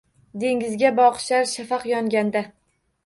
[0.43, 2.43] Dengizga boqishar shafaq yonganda